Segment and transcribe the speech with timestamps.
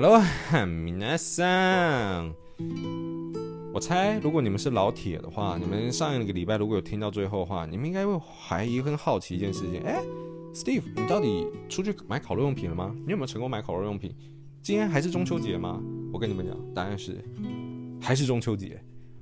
[0.00, 0.22] Hello，
[0.52, 2.32] 皆さん。
[3.72, 9.82] 我猜，如果你们是老铁的话，你们上一个礼拜如果有听到最后的话，你们应该会怀疑、跟好奇一件事情。
[9.82, 10.00] 哎
[10.54, 12.94] ，Steve，你到底出去买烤肉用品了吗？
[13.06, 14.14] 你有没有成功买烤肉用品？
[14.62, 15.82] 今天还是中秋节吗？
[16.12, 17.20] 我跟你们讲，答案是
[18.00, 18.80] 还是中秋节。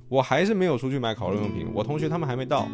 [0.09, 2.67] 我还是没有出去买烤肉用品，我同学他们还没到，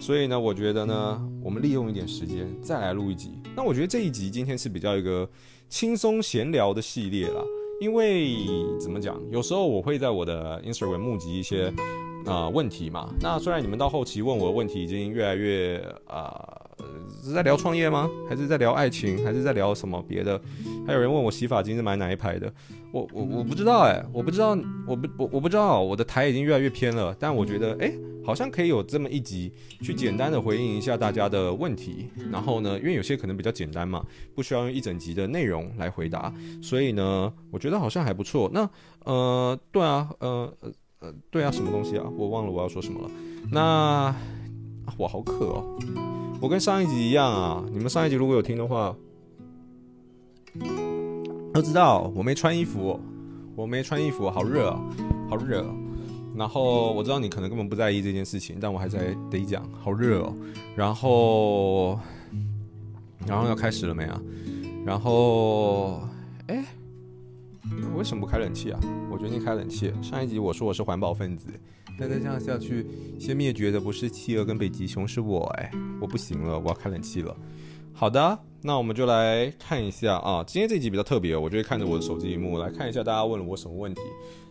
[0.00, 3.38] 所以呢，我觉得呢，我们利用一点时间再来录一集。
[3.54, 5.28] 那我觉得这一集今天是比较一个
[5.68, 7.42] 轻松闲聊的系列啦。
[7.80, 8.36] 因为
[8.80, 11.68] 怎么讲，有时候我会在我的 Instagram 募集一些
[12.26, 13.08] 啊、呃、问题嘛。
[13.20, 16.84] 那虽然你们到后期问我的问题已经越来越啊、呃，呃
[17.22, 18.08] 是在聊创业吗？
[18.28, 19.24] 还是在聊爱情？
[19.24, 20.40] 还是在聊什么别的？
[20.86, 22.52] 还有人问我洗发精是买哪一排的？
[22.92, 24.56] 我我我不知道哎，我不知道，
[24.86, 27.14] 我不我我不知道，我的台已经越来越偏了。
[27.18, 27.92] 但我觉得哎。
[28.24, 32.10] 好像可以有这么一集，去简单的回应一下大家的问题。
[32.30, 34.04] 然后呢，因为有些可能比较简单嘛，
[34.34, 38.50] 不需要用一整集的内容来回答，所以呢，我觉得好像还不错。
[38.52, 38.68] 那
[39.04, 40.52] 呃，对啊，呃
[40.98, 42.04] 呃，对啊，什么东西啊？
[42.18, 43.10] 我忘了我要说什么了。
[43.50, 44.14] 那，
[44.98, 45.78] 我好渴哦。
[46.40, 48.94] 我跟上一集一样啊，你们上一集如果有听的话，
[51.52, 53.00] 都知道我没穿衣服，
[53.56, 54.70] 我没穿衣服，好热，
[55.28, 55.66] 好热。
[56.36, 60.32] 然后我知道你可能根本不在意这件事情，但我还是得讲，好热哦。
[60.76, 61.98] 然后，
[63.26, 64.22] 然后要开始了没啊？
[64.86, 66.00] 然后，
[66.46, 66.64] 哎，
[67.96, 68.78] 为什么不开冷气啊？
[69.10, 69.92] 我决定开冷气。
[70.00, 71.48] 上一集我说我是环保分子，
[71.98, 72.86] 但再这样下去，
[73.18, 77.36] 先灭绝的不是企鹅跟北极熊，是我哎，我不行了，我要开冷气了。
[77.92, 84.00] 好的，那我们就来看一下啊，今天这集比较特别，我就会看着我的手机荧幕来看一下大家问了我什么问题。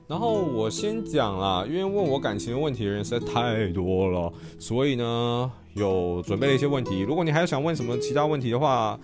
[0.08, 7.02] 然后我先讲啦，因为问我感情问题的人实在太多了，所以呢，有准备了一些问题。
[7.02, 8.98] 如果你还有想问什么其他问题的话，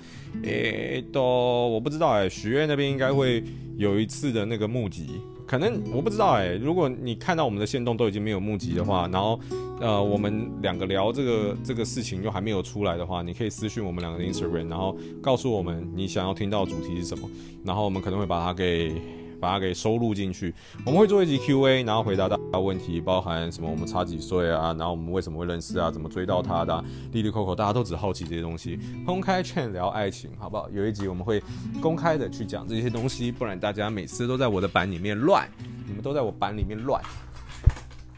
[0.43, 3.43] 诶，都我不知道哎，许愿那边应该会
[3.77, 6.55] 有一次的那个募集，可能我不知道哎。
[6.55, 9.39] 如果你看到我们的线动都已经没有募集的话，然后
[9.79, 17.29] 呃，我们两个聊这个这个事情又还没有出来的话，你可以私讯我们两个的 Instagram，然后告诉我们你想要听到的主题是什么，
[17.63, 19.22] 然后我们可能会把它给。
[19.43, 20.55] 把它给收录进去，
[20.85, 26.81] 我们会做一集 Q&A，然后回答大家问题，包含什么我们差几岁啊，然后我们为什么会认识啊，怎么追到他的，
[27.11, 28.79] 利利扣扣，大家都只好奇这些东西。
[29.05, 30.69] 公开劝聊爱情，好不好？
[30.69, 31.43] 有一集我们会
[31.81, 35.45] 公开的去讲这些东西，不然大家每次都在我的版里面乱，
[35.85, 37.03] 你们都在我版里面乱。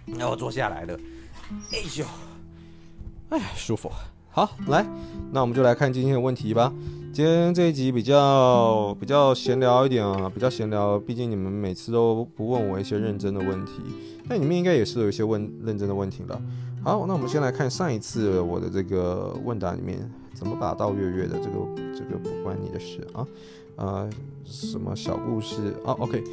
[0.06, 0.94] 那我坐下来了，
[1.72, 2.06] 哎呦，
[3.30, 3.92] 哎，舒服。
[4.36, 4.86] 好，来，
[5.32, 6.70] 那我们就来看今天的问题吧。
[7.14, 11.00] 今天这一集比较比较闲聊一点啊，比较闲聊。
[11.00, 13.82] 毕竟你们每次都不问我一些认真的问题，
[14.28, 16.42] 那你们应该也是有一些问认真的问题了。
[16.84, 19.98] 好，那我们先来看上一次我的这个问答里面，
[20.34, 23.26] 怎么把到月月的这个这个不关你的事啊。
[23.76, 24.10] 呃，
[24.44, 26.24] 什么小故事啊？OK，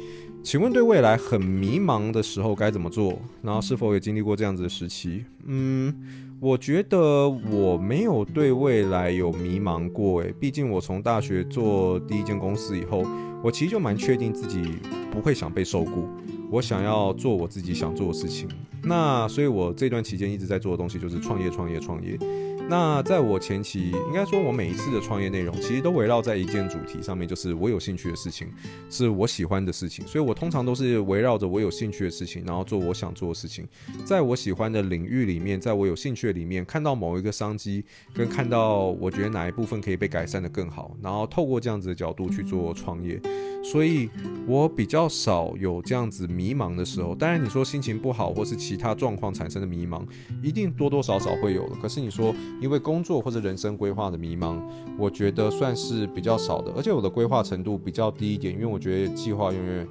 [0.43, 3.19] 请问对未来很迷茫的时候该怎么做？
[3.41, 5.25] 然后是否也经历过这样子的时期？
[5.45, 5.93] 嗯。
[6.39, 13.05] 我觉得我没有对未来有迷茫过，诶，毕竟我从大学做第一间公司以后，
[13.41, 14.61] 我其实就蛮确定自己
[15.09, 16.09] 不会想被受雇，
[16.51, 18.49] 我想要做我自己想做的事情。
[18.83, 22.19] 那所以，我这段期间一直在做的东西就是创业，创业，创业。
[22.69, 28.47] 那在我前期，应该说，我每一次的创业内容其实都围绕在一件主题上面，就是我有兴趣的事情，
[28.89, 30.05] 是我喜欢的事情。
[30.07, 33.67] 所以我通常都是围绕着我有兴趣的事情，然后做我想做的事情。
[34.05, 43.21] 在我喜欢的领域里面，在我有兴趣的里面，看到某一个商机，跟看到我觉得哪一部分可以被改善得更好，然后透过这样子的角度去做创业。
[43.63, 44.09] 所以
[44.45, 47.13] 我比较少有这样子迷茫的时候。
[47.15, 50.05] 当然，你说心情不好或是其他状况产生的迷茫，
[50.41, 51.75] 一定多多少少会有的。
[51.81, 54.61] 可是你说，因为工作或者人生规划的迷茫，
[54.97, 59.87] 我觉得算是比较少的，而且我的规划程度比较低一点，因为我觉得计划永远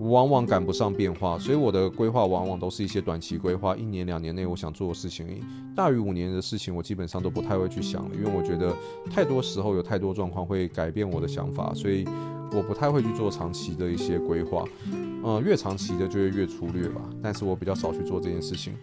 [0.00, 5.40] 往往赶不上变化，所以我的规划往往都是一些短期规划，一年两年内我想做的事情，
[5.74, 8.74] 大于五年的事情我基本上都不太会去想了，因为我觉得
[9.10, 12.04] 太多时候有太多状况会改变我的想法，所以
[12.52, 14.64] 我不太会去做长期的一些规划，
[15.22, 18.74] 呃，越长期的就会越粗略吧，但是我比较少去做这件事情。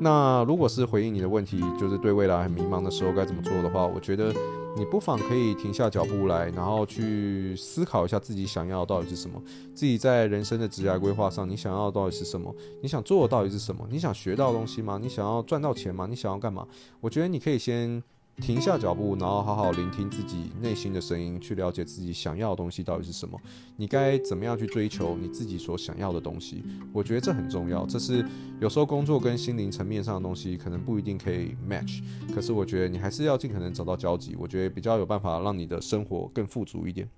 [0.00, 4.32] 那如果是回应你的问题，就是对未来很迷茫的时候该怎么做的话，我觉得
[4.76, 9.42] 你不妨可以停下脚步来，然后去思考一下自己想要到底是什么，
[9.74, 12.54] 自己在人生的职业规划上，你想要到底是什么？
[12.80, 13.86] 你想做的到底是什么？
[13.90, 14.98] 你想学到东西吗？
[15.02, 16.06] 你想要赚到钱吗？
[16.08, 16.66] 你想要干嘛？
[17.00, 18.02] 我觉得你可以先。
[18.40, 23.38] 停下脚步，然后好好聆听自己内心的声音，去了解自己想要的东西到底是什么。
[23.76, 26.62] 你该怎么样去追求你自己所想要的东西？
[26.92, 27.84] 我觉得这很重要。
[27.86, 28.24] 这是
[28.60, 32.00] 有时候工作跟心灵层面上的东西可能不一定可以 match，
[32.34, 34.36] 可是我觉得你还是要尽可能找到交集。
[34.38, 37.08] 我觉得比较有办法让你的生活更富足一点。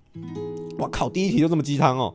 [0.77, 2.13] 我靠，第一题就这么鸡汤哦。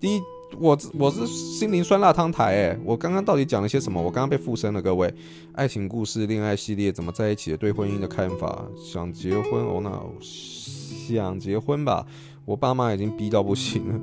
[0.00, 0.20] 第一，
[0.58, 4.00] 我我是心灵酸辣汤台哎，我刚刚到底讲了些什么？
[4.00, 5.12] 我刚刚被附身了，各位。
[5.52, 7.56] 爱情故事、恋爱系列，怎么在一起的？
[7.56, 9.90] 对婚姻的看法，想结婚哦，那
[10.20, 12.06] 想结婚吧。
[12.44, 14.00] 我爸妈已经逼到不行了。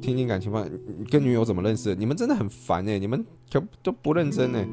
[0.00, 0.64] 听听感情吧，
[1.10, 1.94] 跟女友怎么认识？
[1.94, 4.66] 你们真的很烦哎，你们可都不认真哎。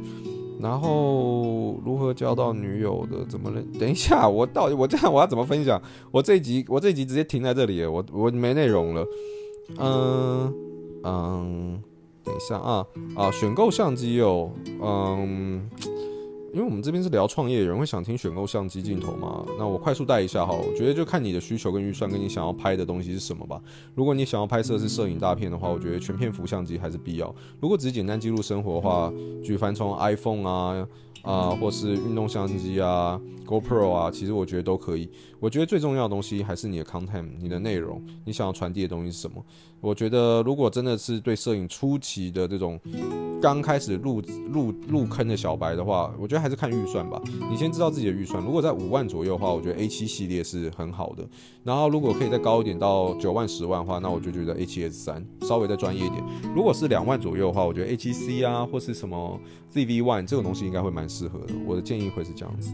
[0.62, 3.26] 然后如何交到女友的？
[3.26, 3.66] 怎么认？
[3.80, 5.82] 等一下，我到底我这样我要怎么分享？
[6.12, 9.06] 我这一集我这一集直接停在这里，我我没内容了。
[9.78, 10.54] 嗯
[11.06, 11.82] 嗯，
[12.24, 12.86] 等一下啊
[13.16, 15.70] 啊，选购相机哦，嗯。
[16.54, 19.46] 因为我们这边是聊创业，有人会想听选购相机镜头吗？
[19.60, 23.62] 那我快速带一下哈，我觉得就看你的需求跟预算，跟你想要拍的东西是什么吧。
[23.94, 27.36] 如果你想要拍摄是摄影大片的话，我觉得全片幅相机还是必要。
[27.60, 29.12] 如果只是简单记录生活的话，
[29.44, 30.88] 举凡从 iPhone 啊
[31.26, 33.20] 啊，或是运动相机啊。
[33.46, 35.08] GoPro 啊，其实我觉得都可以。
[35.40, 39.46] 我觉得最重要的东西还是你的 content，你的内容，你想要传递的东西是什么？
[39.82, 42.80] 我觉得如果真的是对摄影初期的这种
[43.40, 44.20] 刚开始入
[44.52, 47.22] 入入坑的小白的话，我觉得还是看预算吧。
[47.48, 51.24] 你先知道自己的预算，如果在五万左右的话，我觉得 A7 系列是很好的。
[51.64, 56.24] 然后如果可以再高一点到九万、十万的话，那我就觉得 A7S3 稍微再专业一点。
[56.56, 59.40] 如果是两万左右的话，我觉得 A7C 啊，或是什么
[59.72, 61.54] ZV-1 这种东西应该会蛮适合的。
[61.66, 62.72] 我的建议会是这样子。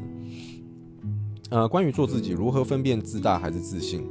[1.51, 4.07] 呃，关于做自己，如何分辨自大还是自信？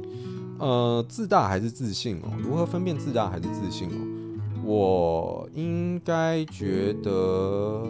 [0.59, 2.31] 呃，自大还是自信哦？
[2.39, 3.97] 如何分辨自大还是自信哦？
[4.63, 7.87] 我应该觉得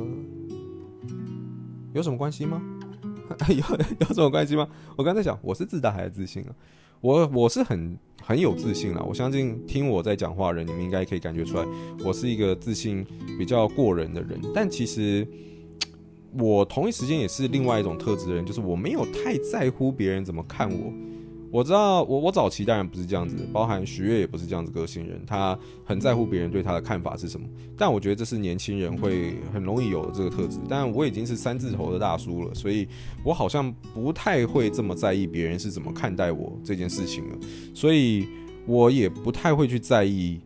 [1.93, 2.61] 有什么关系吗？
[3.49, 4.65] 有有什么关系吗？
[4.95, 6.55] 我刚才想，我是自大还是自信啊？
[7.01, 9.03] 我我是很很有自信啦。
[9.05, 11.65] 我相信听我在讲话的人，你们应该可以感觉出来，
[12.05, 13.05] 我是一个自信
[13.37, 14.39] 比较过人的人。
[14.55, 15.27] 但其实。
[16.37, 20.93] 我同一时间也是另外一种特质的人，就是我没有太在乎别人怎么看我。
[21.51, 27.45] 我知道我我早期当然不是这样子，包含许悦也不是这样子个性人，他很在乎别人对他的看法是什么。
[27.75, 30.57] 但我觉得这是年轻人会很容易有的这个特质。
[30.69, 32.87] 但我已经是三字头的大叔了，所以
[33.21, 37.37] 我好像不太会这么在意别人是怎么看待我这件事情了。
[37.73, 38.25] 所以
[38.65, 40.39] 我也不太会去在意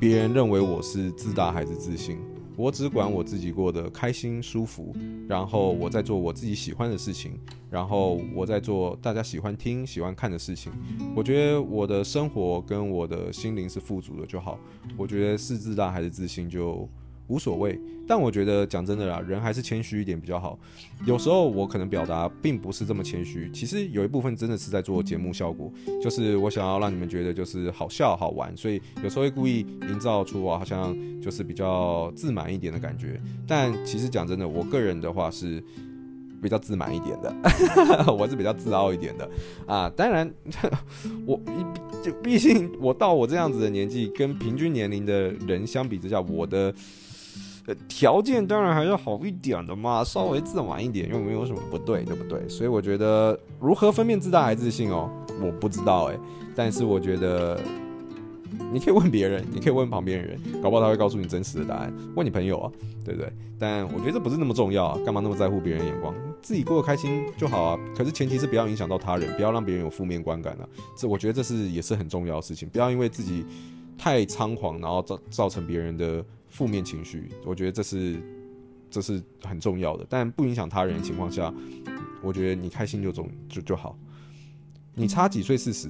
[0.00, 2.18] 别人认为我是自大还是自信。
[2.56, 4.94] 我只管我自己过得开心舒服，
[5.28, 7.38] 然后我在做我自己喜欢的事情，
[7.70, 10.72] 然后我在做大家喜欢听、喜欢看的事情。
[11.16, 14.58] 我觉得我的生活跟我的心灵是富足的就好。
[14.96, 16.88] 我觉得是自大还是自信就。
[17.30, 20.58] 无所谓，但我觉得讲真的啦，人还是谦虚一点比较好。
[21.06, 25.72] 有时候我可能表达并不是这么谦虚，其实有一部分真的是在做节目效果，
[26.02, 30.92] 就是我想要让你们觉得就是好笑好玩，所以有时候会故意营造出我好像
[31.22, 33.20] 就是比较自满一点的感觉。
[33.46, 35.62] 但其实讲真的，我个人的话是
[36.42, 37.32] 比较自满一点的，
[38.12, 39.30] 我是比较自傲一点的
[39.68, 39.88] 啊。
[39.96, 40.28] 当然，
[41.24, 41.40] 我
[42.02, 46.74] 就毕竟我到我这样子的年纪，跟平均年龄的人相比之下，我的。
[47.88, 52.48] 条件当然还是好一点的嘛，稍微自满一点又没有什么不对，对不对？
[52.48, 56.18] 所以我觉得如何分辨自大还自信哦，我不知道诶。
[56.56, 57.58] 但是我觉得
[58.72, 61.92] 你可以问别人，你可以问旁边人，搞不好他会告诉你真实的答案。
[62.16, 62.72] 问你朋友啊，
[63.04, 63.32] 对不对？
[63.58, 66.14] 但我觉得这不是那么重要啊，干嘛那么在乎别人眼光？
[66.42, 67.78] 自己过得开心就好啊。
[67.96, 70.68] 可是前提是不要影响到他人，不要让别人有负面观感啊。
[70.96, 73.44] 这我觉得这是也是很重要的事情，不要因为自己
[73.96, 76.24] 太猖狂，然后造造成别人的。
[76.50, 78.20] 负面情绪，我觉得这是
[78.90, 81.52] 这是很重要的，但不影响他人的情况下，
[82.22, 83.96] 我觉得你开心就总就就好。
[84.94, 85.88] 你差几岁四十？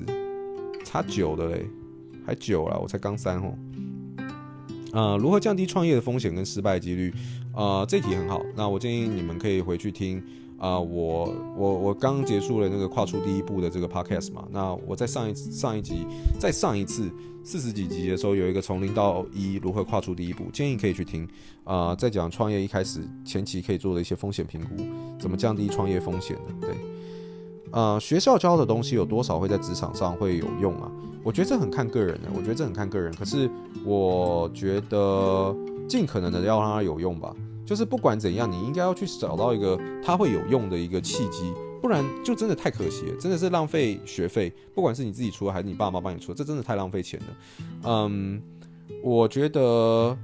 [0.84, 1.66] 差九的嘞，
[2.26, 3.54] 还九了，我才刚三哦。
[4.92, 7.12] 呃，如何降低创业的风险跟失败几率？
[7.54, 10.22] 呃，这题很好，那我建议你们可以回去听。
[10.60, 16.06] 啊、我我我刚结束了那个跨出第一步的这个 podcast 嘛，那我在上一上一集
[16.38, 17.10] 再上一次
[17.42, 21.26] 四十几集的时候，有一个从零到一如何跨出第一步，建议可以去听。
[21.64, 24.84] 啊、呃，在讲创业一开始前期可以做的一些风险评估，
[25.18, 26.66] 怎么降低创业风险的。
[26.66, 26.74] 对，
[27.70, 30.92] 呃，学校教的东西有多少会在职场上会有用啊？
[31.24, 33.10] 我觉得这很看个人的，我觉得这很看个人。
[33.14, 33.50] 可是
[33.82, 35.56] 我觉得
[35.88, 37.34] 尽可能的要让它有用吧。
[37.70, 44.52] 就是不管怎样，你应该要去找到一个它会有用的一个契机，不然就真的太可惜了，真的是浪费学费。
[44.74, 47.26] 不管是你自己出还是你爸妈帮你出，这真的太浪费钱了。
[47.84, 48.42] 嗯，
[49.04, 50.18] 我觉得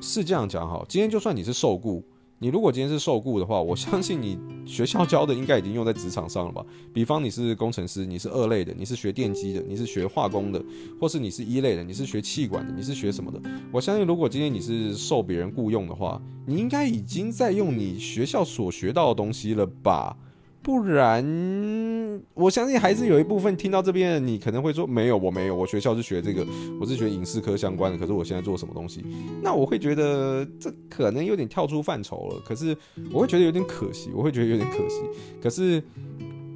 [0.00, 0.86] 是这样讲哈。
[0.88, 2.04] 今天就算你是受雇。
[2.42, 6.66] 你如果今天是受雇的话，我相信你学校教的应该已经用在职场上了吧？
[6.92, 10.60] 比方你是工程师，你是二类的，你是学电机的，你是学化工的，
[11.00, 13.40] 或是你是一类的，你是学气管的，你是学什么的？
[13.70, 20.16] 我相信如果今天你是受别人雇佣的话，你应该已经在用你学校所学到的东西了吧？
[20.62, 26.46] 不然，我相信还是有一部分听到这边，你可能会说没有，我没有，我学校是学这个，
[26.80, 27.98] 我是学影视科相关的。
[27.98, 29.04] 可是我现在做什么东西？
[29.42, 32.40] 那我会觉得这可能有点跳出范畴了。
[32.46, 32.76] 可是
[33.12, 35.02] 我会觉得有点可惜，我会觉得有点可惜。
[35.42, 35.82] 可是。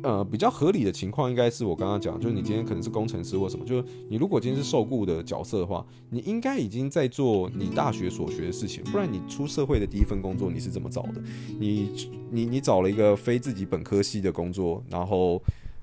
[0.06, 11.20] 呃，比较合理的情况应该是我刚刚讲，就是你今天可能是工程师或什么，就是你如果今天是受雇的角色的话，你应该已经在做你大学所学的事情，不然你出社会的第一份工作你是怎么找的？
[11.58, 11.90] 你
[12.30, 15.42] 你你找了一个非自己本科系的工作，然后。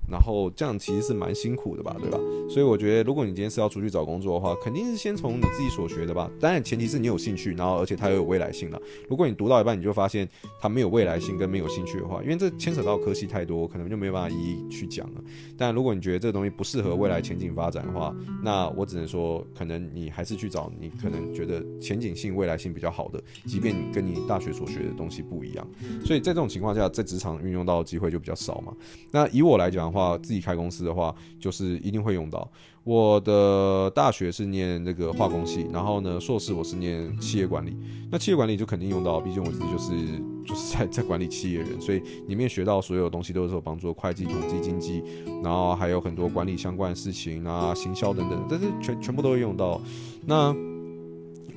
[0.09, 2.19] 然后这样其实是蛮辛苦的吧，对吧？
[2.49, 6.29] 所以我觉得，如果你今天是要出去找工作的话，肯定是先从你自己所学的吧。
[6.39, 8.79] 当然，前提是你有兴趣，然后而且它又有未来性了。
[9.09, 10.27] 如果你读到一半你就发现
[10.59, 15.21] 它没有未来性跟没有兴趣的话，因为这牵扯到科系太多，可能就没有办法一一去讲了。
[15.57, 25.65] 但如果你觉得这个东西不适合未来前景发展的话，那我只能说，可能你还是去找你可能觉得前景性、未来性比较好的，即便你跟你大学所学的东西不一样。
[26.05, 28.73] 所以在这种情况下，在职场运用到的机会就比较少嘛。
[29.09, 29.92] 那以我来讲。
[29.93, 32.49] 话自己开公司的话，就是一定会用到。
[32.83, 37.77] 我的大学是念那个化工系，然后呢，硕士我是念企业管理。
[38.11, 39.93] 那企业管理就肯定用到，毕竟我自己就是
[40.45, 45.01] 就是在在管理企业人，所以里面学到所有东西都是有帮助，会计、统计、经济，
[45.41, 49.79] 然后还有很多管理相关的事情啊，行销等等，但是全全部都会用到。
[50.25, 50.53] 那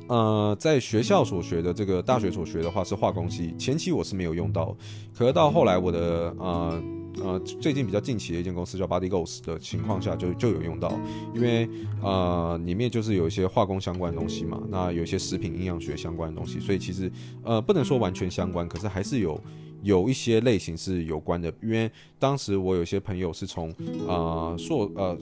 [0.07, 4.76] 呃，在学校所学的这个大学所学的话是化工系，前期我是没有用到，
[5.12, 6.81] 可是到后来我的呃。
[7.23, 10.99] 呃，最近比较近期的一间公司叫 Body Goals 的情况下就，就有用到，
[11.35, 11.68] 因为
[12.02, 17.11] 呃里面就是有一些化工相关的东西嘛，那有一些食品营养学相关的东西，所以其实
[17.42, 19.40] 呃不能说完全相关，可是还是有
[19.82, 23.70] 有一些类型是有关的，因为当时我有些朋友是从
[24.08, 25.16] 啊硕呃。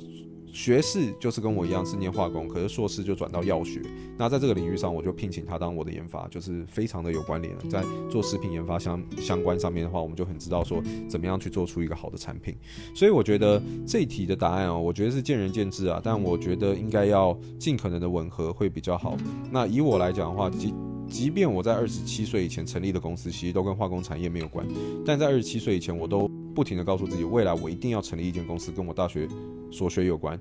[0.54, 3.82] 学士就是跟我一样是念化工，可是硕士就转到药学。
[4.16, 7.52] 那在这个领域上，我就聘请他当我的研发，就是非常的有关联。
[7.68, 12.56] 在做食品研发相相关上面的话，我们就很知道说怎么样去做出一个好的产品。
[12.94, 16.00] 所以我觉得这一题的答案哦，我觉得是见仁见智啊。
[16.04, 19.16] 但我觉得应该要尽可能的吻合会比较好。
[19.50, 20.72] 那以我来讲的话，即
[21.08, 24.64] 即便我在二十七岁以前成立的公司，其实都跟化工产业没有关。
[25.04, 29.28] 但在二十七岁以前，我都不停的告诉自己，未来我一定要成立一间公司，跟我大学
[29.72, 30.38] 所学有关。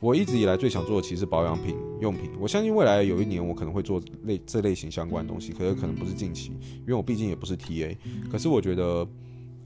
[0.00, 2.30] 我一直以来最想做的其实是保养品用品。
[2.38, 7.96] 我相信未来有一年我可能会做类这类型相关的东西，可是可能不是近期，因为我毕竟也不是 TA。
[8.30, 9.08] 可是我觉得，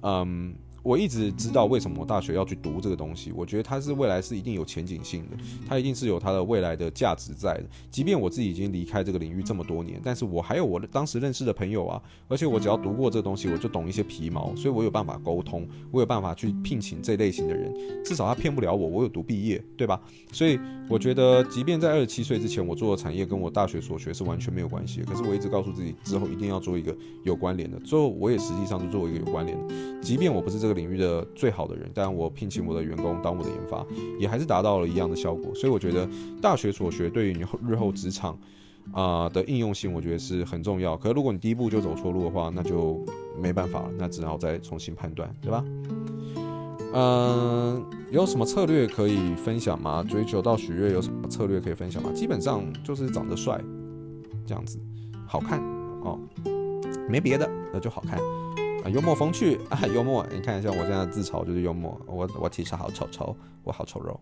[0.02, 0.54] 嗯。
[0.88, 5.37] 我一直知道为什么我大学要去读这个东西，我觉得它是未来是一定有前景性的，
[5.68, 7.64] 它一定是有它的未来的价值在的。
[7.90, 17.71] 即便我自己已经离开这个领域这么多年，但是我还有我当时认识的朋友啊，而且我只要读过这个东西，我就懂一些皮毛，所以我有办法沟通，我有办法去聘请这类型的人，
[18.02, 20.00] 至少他骗不了我，我有读毕业，对吧？
[20.33, 30.77] 所以我觉得，即便在二十七岁之前，我做的产业跟我大学所学是完全没有关系的，可是我一直告诉自己，之后一定要做一个有关联的，最后我也实际上是做一个有关联的，即便我不是这个。
[30.78, 33.85] 领域的最好的人，但我聘请我的员工当我的研发，
[34.18, 35.52] 也还是达到了一样的效果。
[35.54, 36.08] 所以我觉得
[36.40, 38.38] 大学所学对于你日后职场
[38.92, 40.97] 啊、的应用性，我觉得是很重要。
[40.97, 43.04] 可是如果你第一步就走错路的话，那就
[43.38, 45.62] 没办法了，那只好再重新判断，对吧？
[46.94, 50.02] 嗯、有什么策略可以分享吗？
[50.02, 52.11] 追求到许愿有什么策略可以分享吗？
[52.14, 53.61] 基本上就是长得帅，
[54.47, 54.80] 这样子
[55.26, 55.61] 好看
[56.02, 56.18] 哦，
[57.11, 58.18] 没别的，那就好看。
[58.90, 60.26] 幽默风趣啊，幽默！
[60.33, 62.00] 你看一下我现在自嘲就是幽默。
[62.07, 64.18] 我我其实好丑丑，我好丑肉。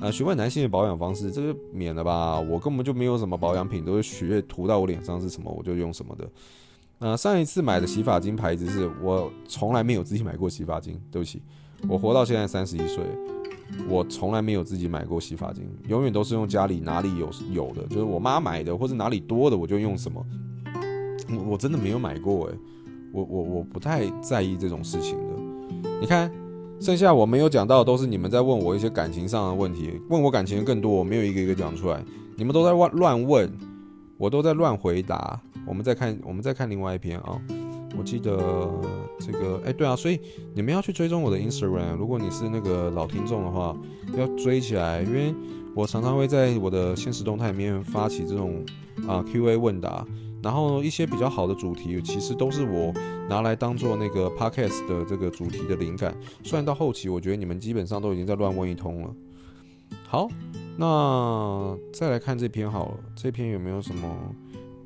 [0.00, 2.38] 呃，询问男性的保养方式，这个免了吧？
[2.38, 6.28] 我根本就没有什么保养品，都是血涂到我脸上是什么我就用什么的。
[7.00, 11.42] 呃，上一次买的洗发精牌子是我从来没有自己买过洗发精，对不起，
[11.88, 13.04] 我活到现在三十一岁，
[13.88, 20.24] 我从来没有自己买过洗发精，永远都是用家里哪里有有的，就是我妈买的或者哪里多的我就用什么。
[21.30, 22.58] 我我真的没有买过诶、
[23.12, 26.30] 我我我不太在意这种事情的，你看，
[26.80, 32.04] 剩下我没有讲到都是你们在问我一些感情上的问题，问我感情的更多，我没有一个一个讲出来，
[32.36, 33.50] 你们都在乱乱问，
[34.16, 35.40] 我都在乱回答。
[35.66, 37.38] 我们再看，我们再看另外一篇啊，
[37.98, 38.70] 我记得
[39.18, 40.18] 这个，哎、对啊，所以
[40.54, 43.76] 你们要去追踪我的 Instagram，如果你是那个老听众的话，
[44.16, 45.34] 要追起来，因为
[45.74, 48.64] 我常常会在我的现实动态里面发起这种
[49.06, 50.06] 啊 Q&A 问答。
[50.42, 52.92] 然后一些比较好的主题，其实都是我
[53.28, 56.14] 拿来当做那个 podcast 的这个主题的灵感。
[56.44, 59.14] 虽然到后期，我觉得你们基本上都已经在乱问一通了。
[60.06, 60.28] 好，
[60.76, 64.08] 那再来看这篇好了，这篇有没有什么？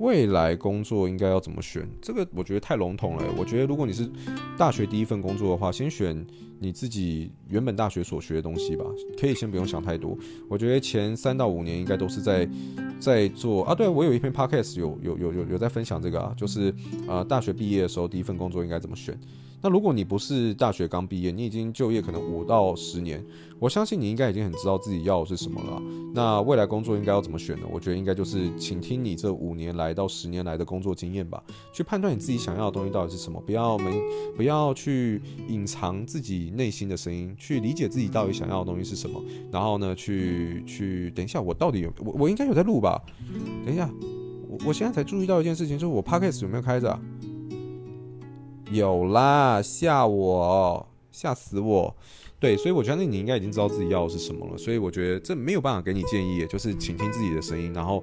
[0.03, 1.89] 未来工作应该要怎么选？
[2.01, 3.25] 这个我觉得太笼统了。
[3.39, 4.11] 我觉得如果你是
[4.59, 6.27] 大学第一份工作的话，先选
[6.59, 8.85] 你自己原本大学所学的东西吧，
[9.17, 10.19] 可以先不用想太多。
[10.49, 12.49] 我觉得前三到五年应该都是在
[12.99, 13.75] 在做啊。
[13.75, 16.75] 对，我有一篇 podcast 有有有有有在分享这个啊，就是
[17.07, 19.17] 呃大学毕业的时候第一份工作应该怎么选。
[19.63, 23.25] 那如果你不是大学刚毕业，你已经就业可能五到十年，
[23.61, 25.81] 我相信你应该已经很知道自己要的是什么了。
[26.13, 27.67] 那未来工作应该要怎么选呢？
[27.71, 31.41] 我觉得应该就是倾听你这五年来到十年来的工作经验吧，
[31.73, 33.41] 去判断你自己想要的东西到底是什么。
[33.47, 34.03] 不要没
[34.37, 39.23] 不要去隐藏自己内心的声音，去理解自己到底想要的东西是什么。
[39.53, 43.01] 然后呢，去去等一下，我到底有我我应该有在录吧？
[43.65, 43.89] 等一下，
[44.49, 46.99] 我我现在才注意到一件事情，就是我 Podcast 有没有开着？
[48.73, 51.95] 有啦，吓我，吓死我！
[52.41, 54.59] 对，所以我相信你应该已经知道自己要的是什么了。
[54.59, 58.03] 所以我觉得这没有办法给你建议，就是倾听自己的声音，然后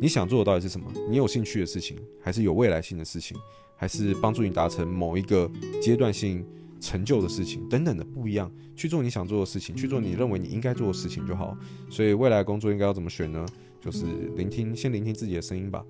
[0.00, 0.86] 你想做的到底是什么？
[1.10, 3.36] 你有兴趣的事情，还是有未来性的事情，
[3.76, 5.50] 还是帮助你达成某一个
[5.82, 6.46] 阶段性
[6.80, 11.54] 成就的事情等等的不一样，去做你想做的事情，去做你认为你应该做的事情就好。
[11.90, 13.44] 所以未来工作应该要怎么选呢？
[13.80, 15.84] 就是聆听，先聆听自己的声音吧。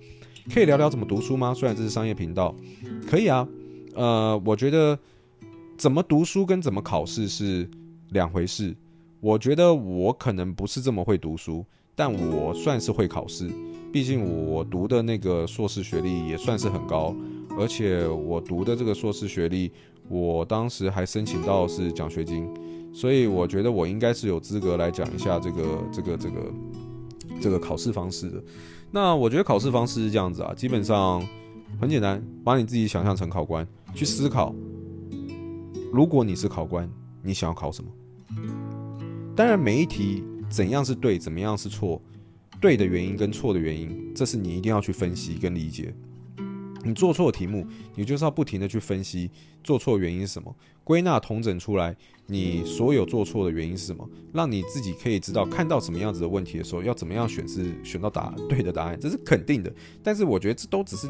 [0.53, 1.55] 可以聊聊怎么读书吗？
[1.55, 2.55] 虽然这是商业频道，
[3.09, 3.47] 可以啊。
[3.97, 4.97] 呃，我觉得
[5.77, 7.69] 怎么读书跟怎么考试是
[8.11, 8.77] 两回事。
[9.21, 11.65] 我觉得我可能不是这么会读书，
[11.97, 13.51] 但我算是会考试。
[13.91, 17.17] 毕竟我读的那个硕士学历也算是很高，
[17.59, 19.73] 而且我读的这个硕士学历，
[20.09, 22.47] 我当时还申请到是奖学金，
[22.93, 26.53] 所以我觉得我应该是有资格来讲一下这个这个这个
[27.41, 28.43] 这个考试方式的。
[28.91, 31.27] 那我觉得考试方式是这样子啊，基本上
[31.81, 33.67] 很简单，把你自己想象成考官。
[33.95, 34.55] 去思考，
[35.93, 36.91] 如果你是考官，
[37.23, 37.91] 你想要考什么？
[39.35, 42.01] 当然，每一题怎样是对，怎么样是错，
[42.61, 45.95] 对的原因跟错的原因，这是你一定要去分析跟理解。
[46.85, 49.31] 你做错题目，你就是要不停的去分析
[49.65, 50.55] 做错原因是什么，
[50.85, 51.97] 归纳统整出来
[52.27, 59.73] 你所有做错的原因是什么，让你自己可以知道看到什么样子的问题的时候，要怎么样选是选到答对的答案，这是肯定的。
[60.03, 61.09] 但是我觉得这都只是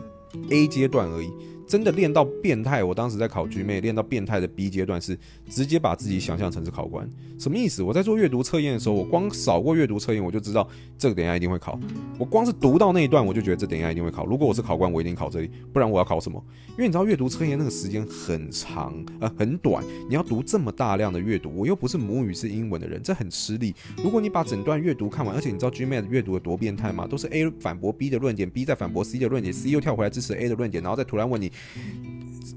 [0.51, 1.33] A 阶段而已。
[1.67, 5.19] 真的练到变态，我当时在考 G 类练到变态的 B 阶段是
[5.49, 7.09] 直接把自己想象成是考官，
[7.39, 7.83] 什么意思？
[7.83, 11.79] 我在做阅读测验的时候，我光扫过阅读测验，我就知道这个等下一定会考。
[12.19, 14.25] 我光是读到那一段，我就觉得这等下一定会考。
[14.27, 16.43] 如果我是考官，我一定考这里，不然我要考什么？
[16.71, 23.75] 因为你知道阅读测验那个时间很长，呃，很短，你要读这么大量的阅读，我又不是母语是英文的人，这很吃力。
[23.97, 27.07] 如果你把整段阅读看完，而且你知道 GMAT 阅读有多变态吗？
[27.07, 31.51] 都是 A 反驳 B 的论点，B 再反驳 C 的论点，C 又跳回来支持 A 的论点，然后再突然问你。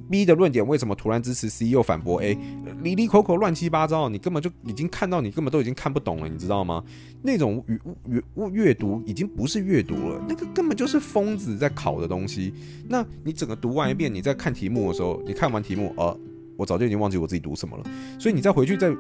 [0.10, 2.36] B 的论点为什么突然支持 C 又反驳 A，
[2.82, 6.84] 里里口口乱七八糟，你根本就已经看到，你根本都已经看不懂了，你知道吗？
[7.22, 12.52] 那种阅阅阅读已经不是阅读了，那个根本就是疯子在考的东西。
[12.88, 16.20] 那你整个读完一遍，你在看题目的时候，你看完题目，呃，
[16.58, 17.84] 我早就已经忘记我自己读什么了。
[18.18, 18.92] 所以你再回去在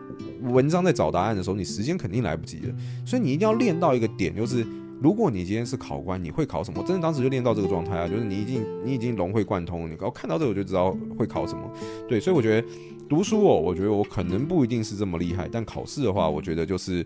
[0.41, 2.75] 文章在找答案的时候，你时间肯定来不及了。
[3.03, 4.63] 所以你一定要练到一个点，就是。
[5.01, 6.83] 如果你今天是考官，你会考什么？
[6.83, 11.71] 真的当时就练到这个状态啊，就是你已经你已经融会贯通，你我看到这个我就知道会考什么。
[12.07, 12.67] 对，所以我觉得
[13.07, 17.05] 读书哦，我觉得我可能不一定是这么厉害，但考试的话，我觉得就是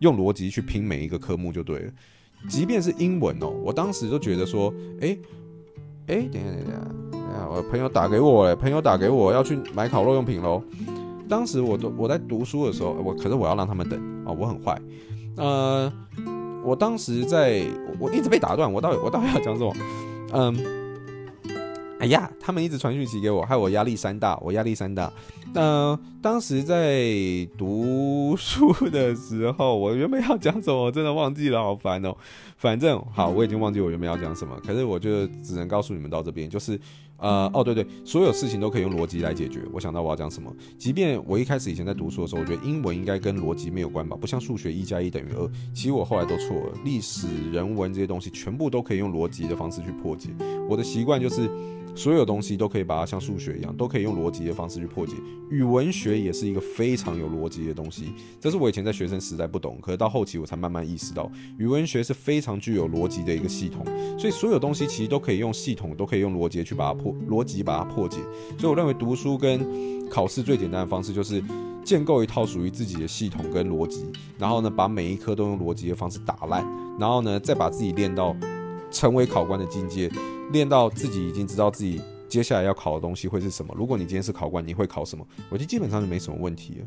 [0.00, 1.92] 用逻辑去拼每一个科目就对了。
[2.48, 5.16] 即便是英文哦，我当时就觉得说，哎
[6.08, 6.72] 哎，等下等下，
[7.12, 10.60] 等下，我朋友打给我，哎，朋友打给我要去买烤肉用品喽。
[11.28, 14.80] 当时我都我在读书的时候，我可是我要让他们等啊，我很坏，
[15.36, 15.92] 呃。
[16.68, 17.64] 我当时在，
[17.98, 19.74] 我一直被打断，我到底我到底要讲什么？
[20.34, 20.54] 嗯，
[21.98, 25.10] 哎呀，他们一直传讯息给我，害我压力山大，我压力山大。
[25.54, 27.08] 呃，当时在
[27.56, 32.14] 读书的时候，我原本要讲什么，我真的忘记了，好烦哦。
[32.58, 36.78] 反正好，我已经忘记我原本要讲什么，可是我就只能告诉你们到这边，就是。
[37.18, 39.60] 呃，哦，对对，所有事情都可以用逻辑来解决。
[39.72, 45.50] 我想到我要讲什么，即便我一开始以前在读书的时候，我觉得英文应该跟逻辑没有关吧，不像数学一加一等于二。
[45.74, 50.30] 其实我后来都错了，历史、人文这些东西全部都可以用逻辑的方式去破解。
[50.68, 51.50] 我的习惯就是。
[51.98, 55.14] 所有东西都可以把它像数学一样，都可以用逻辑的方式去破解。
[55.50, 63.84] 语文学也是一个非常有逻辑的东西，这是我以前在学生时代不懂，可是到后期我才慢慢意识到，语文学是非常具有逻辑的一个系统。
[64.16, 68.18] 所以所有东西其实都可以用系统，都可以用逻辑去把它破，逻辑把它破解。
[68.56, 71.42] 所以我认为读书跟考试最简单的方式就是
[71.82, 74.06] 建构一套属于自己的系统跟逻辑，
[74.38, 76.64] 然后呢，把每一科都用逻辑的方式打烂，
[76.96, 78.36] 然后呢，再把自己练到
[78.90, 80.10] 成为考官的境界。
[80.52, 83.74] 练到自己已经知道自己接下来要考的东西会是什么。
[83.76, 85.26] 如果你今天是考官，你会考什么？
[85.50, 86.86] 我觉得基本上就没什么问题了。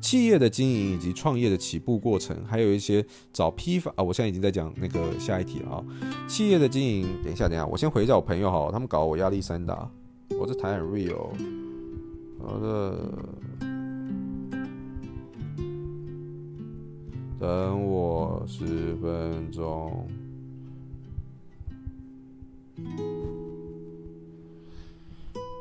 [0.00, 5.84] 企业的经营以及创业的起步过程，还有一些找批发啊，我现在已经在讲那个下一题了啊。
[6.26, 9.90] 企业的经营，等一下，等一下，我先回一下我朋友哈，他们搞我压力山大，
[10.38, 11.30] 我这台很 real。
[12.40, 12.96] 好的，
[17.38, 20.08] 等我十分钟。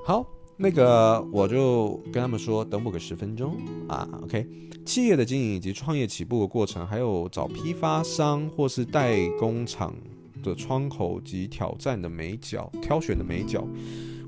[0.05, 0.25] 好，
[0.57, 3.55] 那个我就跟他们说，等我个十分钟
[3.87, 4.09] 啊。
[4.23, 4.47] OK，
[4.83, 9.93] 企业的经营以及创业起步的过程，还有找批发商或是代工厂
[10.41, 13.63] 的窗口及挑战的眉角，挑选的眉角。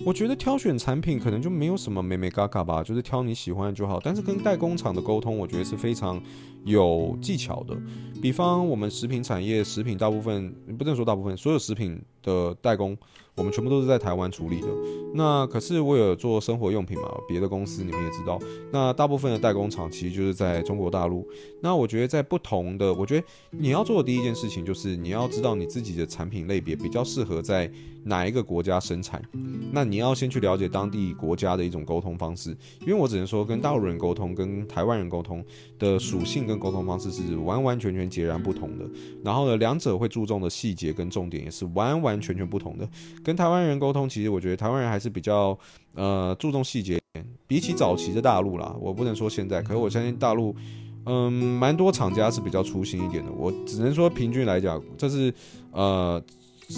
[0.04, 4.00] 我觉得挑选产品可能就没有什么眉眉嘎嘎吧，就是挑你喜欢的就好。
[4.04, 6.20] 但是跟代工厂的沟通，我觉得是非常
[6.64, 7.76] 有技巧的。
[8.20, 12.98] 比方我们食品产业，食品大部分不能说大部分，所有食品的代工。
[13.34, 14.68] 我们全部都是在台湾处理的。
[15.16, 18.38] 那可是我有做生活用品嘛，别的公司你们也知道。
[18.72, 21.26] 那大部分的代工厂其实就是在中国大陆。
[21.62, 27.72] 那我觉得在不同的，我觉得你要做的第一件事情就是你要知道你自己的产品类别比较适合在
[28.04, 29.22] 哪一个国家生产。
[29.72, 35.44] 那你要先去了解当地国家的一种沟通方式，因为我只能说跟大陆人沟通跟台湾人沟通
[35.80, 38.86] 的属性跟沟通方式是完完全全截然不同的。
[39.24, 42.90] 然后呢，两者会注重的细节跟重点也是完完全全不同的。
[43.24, 45.58] 跟台湾人沟通，其实我觉得台湾人还是比较
[45.94, 47.00] 呃注重细节，
[47.48, 50.56] 比起早期的大陆啦，我不能说现在，可是我相信大陆，
[51.06, 53.32] 嗯，蛮多厂家是比较粗心一点的。
[53.32, 55.34] 我只能说平均来讲，这是
[55.72, 56.22] 呃。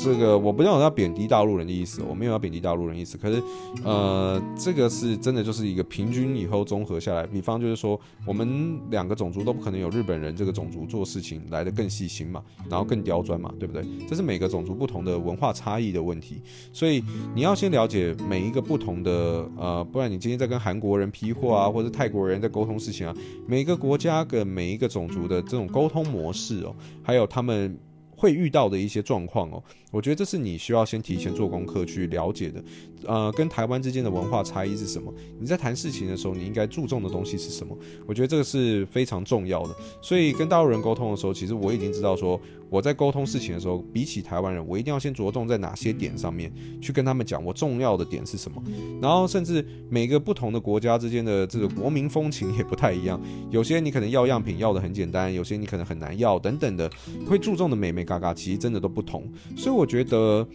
[0.02, 3.18] 这个我不知道我要贬低大陆人的意思，我没有要贬低大陆人意思。
[3.18, 3.44] 可是，
[3.84, 13.86] 呃，这个是真的，就是一个平均以后综合下来，比方就是说，我们两个种族都不可能有日本人这个种族做事情来得更细心嘛，然后更刁钻嘛，对不对？
[14.08, 16.42] 这是每个种族不同的文化差异的问题。
[16.72, 17.04] 所以
[17.36, 27.78] 你要先了解每一个不同的，呃，不然你今天在跟韩国人批货啊，或者泰国人在沟通事情啊，每一个国家跟每一个种族的这种沟通模式哦，还有他们。
[28.16, 29.62] 会遇到的一些状况哦，
[29.94, 32.64] 我觉得这是你需要先提前做功课去了解的。
[33.06, 35.14] 呃，跟台湾之间的文化差异是什么？
[35.40, 37.78] 你在谈事情的时候，你应该注重的东西是什么？
[38.08, 39.76] 我觉得这个是非常重要的。
[40.02, 46.52] 所以跟大陆人沟通的时候，其实我已经知道说，我在沟通事情的时候，比起台湾人，我一定要先着重在哪些点上面
[46.82, 48.64] 去跟他们讲，我重要的点是什么。
[49.00, 56.90] 然后甚至每个不同的国家之间的这个国民风情也不太一样，有些你可能要样品要的很简单，有些你可能很难要等等的，
[57.28, 59.30] 会注重的美眉嘎嘎其实真的都不同。
[59.58, 60.48] 所以我我觉得。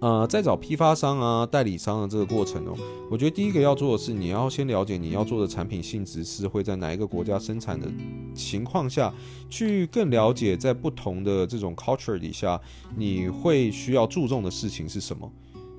[0.00, 2.76] 呃，在找批发商啊、代理商的这个过程哦，
[3.10, 7.88] 我觉得第一个要做的是，你要先了解你要做的产品性质是会在哪一个国家生产的
[8.34, 9.10] 情况下，
[9.48, 12.60] 去更了解在不同的这种 culture 底下，
[12.94, 15.32] 你会需要注重的事情是什么。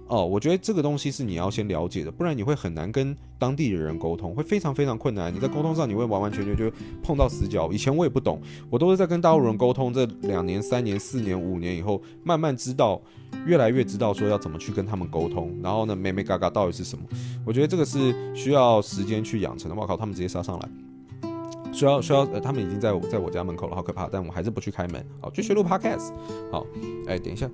[0.08, 5.34] 哦，我觉得这个东西是你要先了解的，不然你会很难跟当地的人沟通，会非常非常困难。
[5.34, 7.72] 你在沟通上你会完完全全就碰到死角。
[7.72, 8.40] 以前我也不懂，
[8.70, 13.02] 我都是在跟大陆人沟通，这两年、三年、四年、五年以后，慢慢知道，
[13.48, 15.52] 越来越知道说要怎么去跟他们沟通。
[15.64, 17.04] 然后呢，眉眉角角到底是什么？
[17.44, 19.76] 我觉得这个是需要时间去养成的。
[19.76, 20.70] 我靠，他们直接杀上来。
[21.76, 24.08] 需要需要呃，他们已经在我在我家门口了，好可怕！
[24.10, 25.06] 但我还是不去开门。
[25.20, 26.14] 好，继续录 podcast。
[26.50, 26.66] 好，
[27.06, 27.50] 哎，等一下，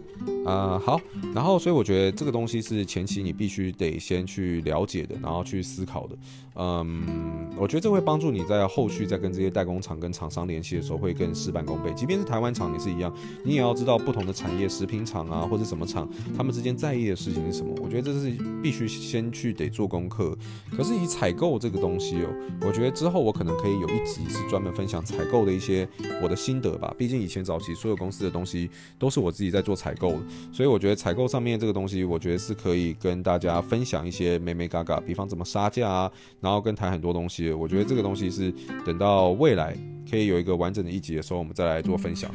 [0.45, 1.01] 啊、好。
[1.33, 6.15] 然后，所以我觉得这个东西是前期你必须得先去了解的，然后去思考的。
[6.55, 11.91] 嗯，我觉得这会帮助你在后续在跟这些代工厂跟厂商联系的时候会更事半功倍。
[11.95, 13.11] 即便是台湾厂也是一样，
[13.43, 16.07] 你也要知道不同的产业，食品厂啊或者什么厂，
[16.37, 17.73] 他们之间在意的事情是什么。
[17.81, 20.37] 我觉得这是必须先去得做功课。
[20.77, 22.29] 可是以采购这个东西哦，
[22.67, 24.10] 我觉得之后我可能可以有一。
[24.15, 25.87] 是专门分享采购的一些
[26.21, 26.93] 我的心得吧。
[26.97, 30.19] 毕竟以前早期所有公司的东西都是我自己在做采购，
[30.51, 37.51] 所以我觉得采购上面这个东西，我觉得是可以跟大家分享一些美美嘎嘎，比方怎么杀价啊，然后跟谈很多东西。
[37.51, 38.53] 我觉得这个东西是
[38.85, 39.75] 等到未来
[40.09, 42.29] 可以有一个完整的一集的时候，我们再来做分享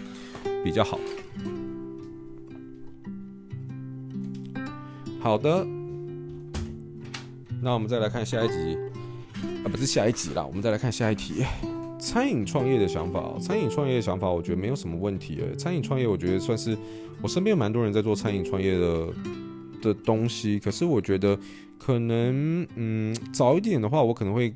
[0.65, 0.99] 比较好。
[5.21, 5.67] 好的，
[7.61, 8.96] 那我们再来看下一集。
[9.64, 11.44] 啊，不是下一集啦，我们再来看下一题。
[11.99, 15.40] 餐饮创业的想法，餐饮创业的想法，我觉得没有什么问题。
[15.59, 16.77] 餐饮创业，我觉得算是
[17.22, 19.09] 我身边蛮多人在做餐饮创业的
[19.83, 20.59] 的东西。
[20.59, 21.38] 可是我觉得
[21.79, 24.55] 可能，嗯，早一点的话，我可能会。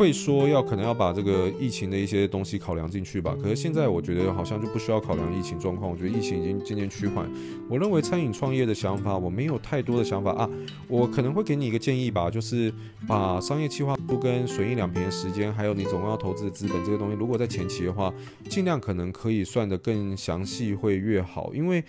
[0.00, 5.90] 会说要可能要把这个疫情的一些东西考量进去吧，可是现在我觉得好像就不需要考量疫情状况。
[5.90, 7.30] 我觉得疫情已经渐渐趋缓。
[7.68, 10.48] 我认为餐饮创业的想法，我没有太多的想法啊。
[10.88, 12.72] 我可能会给你一个建议吧，就是
[13.06, 18.10] 把商业计划书跟损益两平的时间，还有你总共要投资的资本这个东西，如果在前期的话，
[18.48, 21.52] 尽量可能可以算得更详细会越好。
[21.52, 21.84] 因为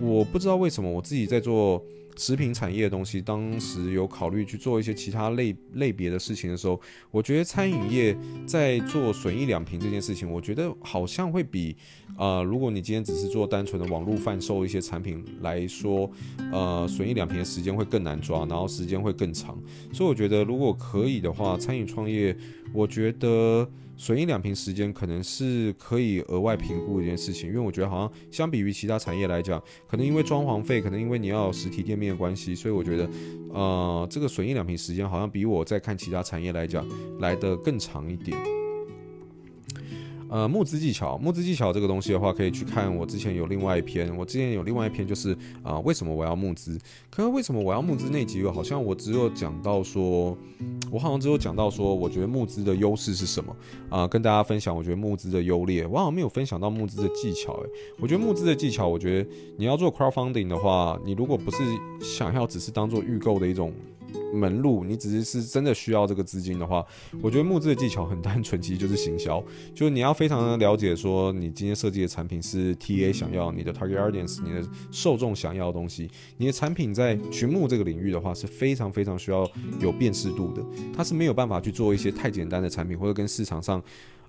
[0.00, 1.82] 我不知道为什么我自己在做。
[2.16, 11.76] 食品产业的东西，当时有考虑去做一些其他类类别的事情的时候，我觉得餐饮业在做损益两平这件事情，我觉得好像会比，
[12.18, 16.10] 呃，如果你今天只是做单纯的网络贩售一些产品来说，
[16.50, 19.56] 呃，损益两平的时间会更难抓，然后时间会更长。
[19.92, 22.36] 所以我觉得如果可以的话，餐饮创业，
[22.72, 33.08] 我觉得损益两平时间可能是可以额外评估一件事情，因为我觉得好像相比于其他产业来讲，可能因为装潢费，可能因为你要实体店面的关系，所以我觉得，
[33.52, 36.86] 呃，这个损益两平时间好像比我在看其他产业来讲
[37.20, 38.36] 来得更长一点。
[40.28, 46.78] 呃，募资技巧，募资技巧这个东西的话，可以去看我之前有另外一篇，我之前有另外一篇就是啊、为什么我要募资？
[47.10, 50.36] 可是为什么我要募资那集，好像我只有讲到说，
[50.90, 53.56] 我好像只有讲到说，我觉得募资的优势是什么
[53.88, 57.52] 啊、跟大家分享，我觉得募资的优劣，我好像没有分享到募资的技巧。
[57.62, 61.58] 诶，我觉得募资的技巧，我觉得你要做 crowdfunding 的话，你如果不是
[62.00, 63.72] 想要只是当做预购的一种。
[64.36, 66.84] 门路，你只是是真的需要这个资金的话，
[67.22, 69.42] 我觉得募资的技巧很单纯，其实就是行销，
[69.74, 80.62] 就是你要非常的了解说，你今天设计的产品是 TA 想要，你的 target audience，你的受众想要的东西，你的产品在群募这个领域的话是非常非常需要有辨识度的，
[80.94, 83.82] 它是没有办法去做一些太简单的产品，或者跟市场上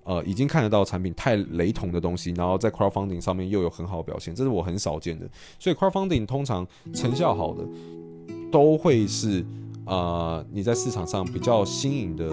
[0.03, 7.63] 呃已经看得到产品太雷同的东西，然后在 crowdfunding 上面又有很好的表现，这是我很少见的，所以 crowdfunding 通常成效好的
[8.51, 9.45] 都会是。
[9.87, 12.29] 呃，你在市场上比较新颖的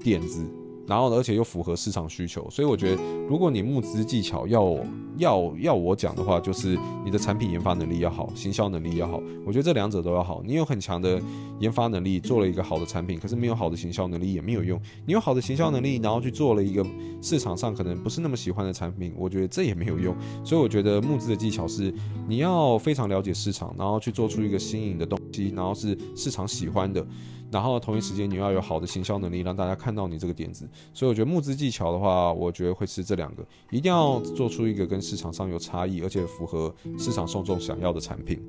[0.00, 0.46] 点子。
[0.86, 4.76] 然后，而且又符合市场需求，所以我觉得，如果你募资技巧要
[5.16, 9.22] 要要我讲的话，就是你的产品研发能力要好，行销能力要好。
[9.46, 10.42] 我觉得这两者都要好。
[10.44, 11.20] 你有很强的
[11.60, 14.80] 研发能力，做了一个好的产品，可是没有好的行销能力也没有用。
[15.06, 16.84] 你有好的行销能力，然后去做了一个
[17.22, 20.14] 市场上可能不是那么喜欢的产品，我觉得这也没有用。
[20.44, 21.94] 所以我觉得募资的技巧是
[22.28, 27.06] 你要非常了解市场，然后去做出一个新颖的东西，然后是市场喜欢的。
[27.52, 30.66] 然后同一时间你要有好的行销能力，让大家看到你这个点子。
[30.94, 38.42] 所以我觉得募资技巧的话，我觉得会是这两个，一定要做出一个跟市场上有差异，而且符合市场受众想要的产品。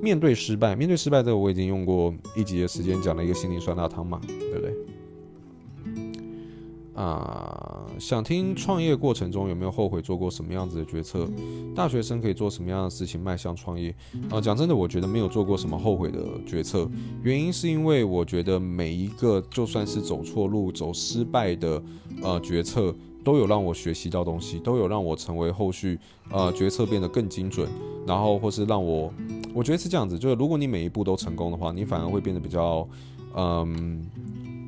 [0.00, 4.72] 面对失败，面对失败这个我已经用过一集的时间讲了一个心灵酸辣汤嘛，对不对？
[6.98, 11.28] 啊，想听创业过程中有没有后悔做过什么样子的决策？
[11.72, 13.94] 大学生可以做什么样的事情迈向创业？
[14.28, 16.90] 啊，讲真的，我觉得没有做过什么后悔的决策。
[17.22, 21.80] 原因是因为我觉得每一个就算是走错路、走失败的
[22.20, 25.96] 呃决策，都有让我学习到东西，都有让我成为后续
[26.32, 27.68] 呃决策变得更精准，
[28.08, 29.12] 然后或是让我，
[29.54, 32.88] 我觉得是这样子，就是如果你每一步都成功的话，你反而会变得比较
[33.36, 34.04] 嗯。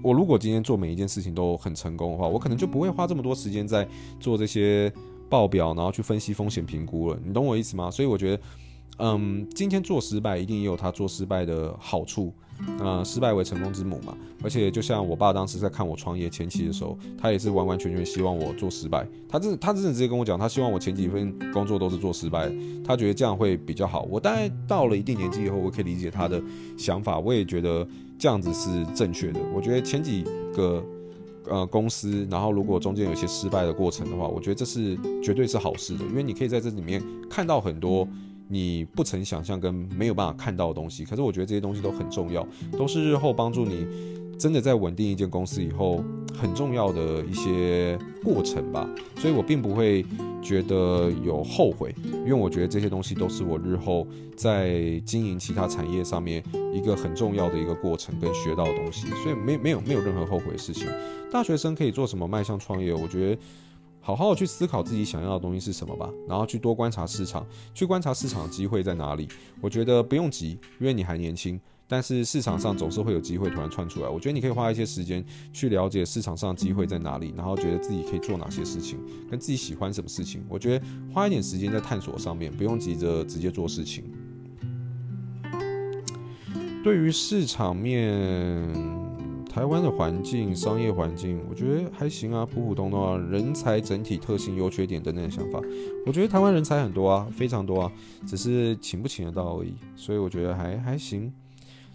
[0.02, 3.86] 我如果今天做每一件事情都很成功的话，我可能就不会花这么多时间在
[4.18, 4.92] 做这些
[5.28, 7.18] 报表，然后去分析风险评估了。
[7.24, 7.90] 你懂我意思吗？
[7.90, 8.42] 所以我觉得，
[9.00, 12.32] 嗯，今天做失败一定也有他做失败的好处。
[12.78, 14.14] 呃，失败为成功之母嘛。
[14.44, 19.06] 而且就像我爸当时在看我创业前期的时候，他也是完完全全希望我做失败。
[19.26, 22.52] 他真他真的直接跟我讲，他希望我前几份工作都是做失败，
[22.84, 24.02] 他觉得这样会比较好。
[24.10, 26.38] 我大概到了一定年纪以后，我可以理解他的
[26.76, 29.40] 想法，我也觉得这样子是正确的。
[29.54, 30.22] 我觉得前几
[30.54, 30.84] 个
[31.48, 38.06] 呃公司，然后如果中间有些失败的过程的话，我觉得这是绝对是好事的，因为你可以在这里面看到很多。
[38.52, 43.86] 你不曾想象跟没有办法看到的东西，可是我觉得这些东西都很重要，都是日后帮助你
[44.36, 46.02] 真的在稳定一间公司以后
[46.36, 48.88] 很重要的一些过程吧。
[49.18, 50.04] 所以我并不会
[50.42, 54.04] 觉得有后悔，因为我觉得这些东西都是我日后
[54.36, 56.42] 在经营其他产业上面
[56.74, 60.88] 一个很重要的一个过程跟学到的东西，所以没没有没有任何后悔的事情。
[61.30, 62.92] 大学生可以做什么迈向创业？
[62.92, 63.38] 我觉得。
[64.02, 69.28] 好好的去思考自己想要的东西是什么吧，然后去多观察市场，去观察市场机会在哪里。
[69.60, 74.08] 我觉得不用急，因为你还年轻，但是市场上总是会有机会突然窜出来。
[74.08, 78.98] 我觉得你可以花一些时间去了解市场上机会在哪里，然后觉得自己可以做哪些事情，
[79.30, 80.42] 跟自己喜欢什么事情。
[80.48, 84.04] 我觉得花一点时间在探索上面，不用急着直接做事情。
[86.82, 88.99] 对于市场面。
[89.60, 93.18] 台湾的环境、商业环境，我觉得还行啊，普普通通啊。
[93.30, 95.60] 人才整体特性、优缺点等等的想法，
[96.06, 97.92] 我觉得台湾人才很多啊，非常多啊，
[98.26, 99.74] 只是请不请得到而已。
[99.94, 101.30] 所以我觉得还还行。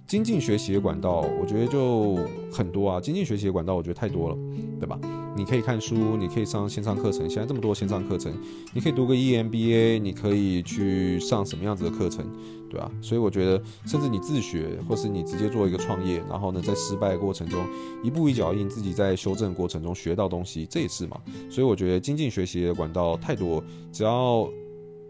[0.08, 2.15] 精进学习的管道，我觉得就
[2.52, 3.02] 很多啊。
[3.02, 4.38] 精进学习的管道，我觉得太多了，
[4.80, 5.00] 对吧？
[5.36, 7.30] 你可以看书，你可以上线上课程。
[7.30, 8.32] 现在这么多线上课程，
[8.74, 12.26] 你可以读个 EMBA，你可以去上什么样子的课程，
[12.70, 12.89] 对吧？
[13.02, 17.65] 所以我觉得，甚至你自学，或是你直接做一个创业，然后呢，在失败过程中
[18.04, 21.20] 一步一脚印，自己在修正过程中学到东西，这也是嘛。
[21.50, 24.48] 所以我觉得精进学习的管道太多，只要。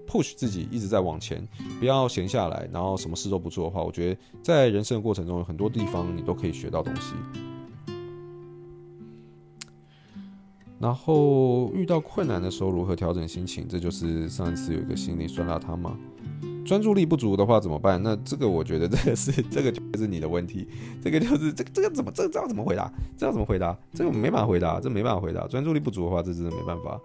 [0.08, 1.48] Push 自己一直在往前，
[1.80, 7.13] 不要闲下来，然后什么事都不做的话，我觉得在人生的过程中有很多地方你都可以学到东西。
[10.78, 15.98] 然后遇到困难的时候如何调整心情，这就是上一次有一个心灵酸辣汤嘛。
[16.65, 18.01] 专注力不足的话怎么办？
[18.01, 20.67] 那这个我觉得这个是 这个就是你的问题，
[21.01, 22.91] 这个就是这个这个怎么这个这要怎么回答？
[23.15, 23.78] 这要怎么回答？
[23.93, 25.45] 这个没办法回答，这没办法回答。
[25.47, 26.99] 专注力不足的话，这真的没办法。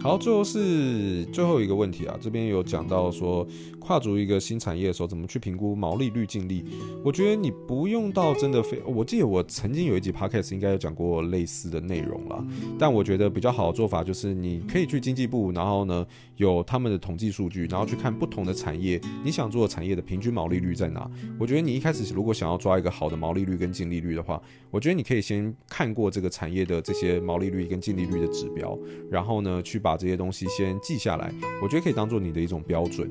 [0.00, 3.44] 好，最后是最后一个问题啊，这边有讲到说
[3.80, 6.64] 跨足一个新产业的时候，怎么去评估毛利率、净利？
[7.04, 12.44] 我觉得你不用到真的非，我记得我曾经有一集 podcast 应该有讲过类似的内容啦，
[12.78, 18.99] 但我觉得比较好的做法就是你可以去经济部，然后呢有他们的统计数据，然后去看不同的产业。
[19.24, 21.10] 你想做的产业的平均毛利率在哪？
[21.38, 28.78] 我觉得你一开始如果想要抓一个好的毛利率跟净利率的话，我觉得你可以先看过这个产业的这些毛利率跟净利率的指标，
[29.10, 31.32] 然后呢去把这些东西先记下来，
[31.62, 33.10] 我觉得可以当做你的一种标准。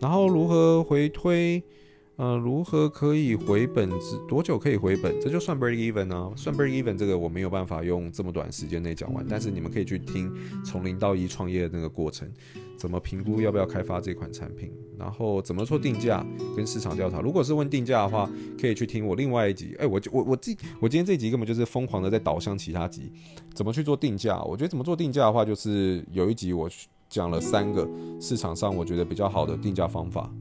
[0.00, 1.62] 然后如何回推？
[2.16, 3.90] 呃，如何可以回本？
[4.28, 5.20] 多久可以回本？
[5.20, 6.32] 这就算 break even 呢？
[6.36, 10.32] 算 break even 这个我没有办法用这么短时间内讲完，但是你们可以去听
[10.64, 12.30] 从零到一创业的那个过程，
[12.76, 16.24] 怎么评估要不要开发这款产品，然后怎么做定价
[16.56, 17.20] 跟市场调查。
[17.20, 19.74] 如果是问定价的话，可以去听我另外一集。
[19.80, 23.10] 哎，我我我这我今天这集根本就是疯狂的在导向其他集，
[23.54, 24.40] 怎么去做定价？
[24.44, 26.70] 我觉得怎么做定价的话，就是有一集我
[27.08, 27.88] 讲了三个
[28.20, 30.32] 市场上我觉得比较好的定价方法。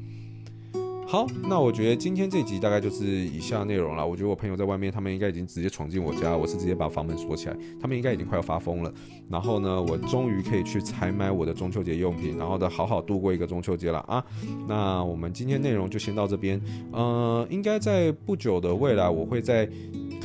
[1.14, 4.04] 好，那我觉得今天这集大概就是以下内容了。
[4.04, 8.92] 我觉得我朋友在外面，他们应该已经直接闯进我家，我是直接把房门锁起来，他们应该已经快要发疯了。
[9.30, 14.26] 然后呢，我终于可以去采买我的中秋节用品，然后呢好好度过一个中秋节了啊。
[14.68, 16.60] 那我们今天内容就先到这边，
[16.92, 19.70] 呃，应该在不久的未来我会在。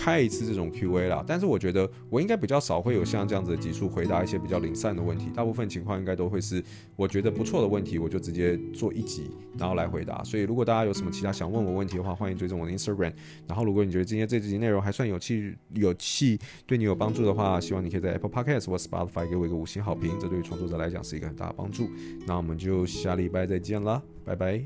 [0.00, 6.62] 开一次这种 Q&A 啦，但是我觉得我应该比较少会有像这样子的集数回答一些比较零散的问题，大部分情况应该都会是
[6.94, 10.22] 我觉得不错的问题，我就直接做一集然后来回答。
[10.22, 13.12] 所以如果大家有什么其他想问我问题的话，欢迎追踪我的 Instagram。
[13.46, 21.90] 然后如果你觉得今天这集内容还算有趣有趣，对你有帮助的话，希望你可以在 Apple Podcast 或 Spotify 给我一个五星好评，这对于创作者来讲是一个很大的帮助。
[22.26, 24.64] 那我们就下礼拜再见啦，拜拜。